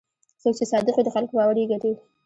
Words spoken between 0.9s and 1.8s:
وي، د خلکو باور یې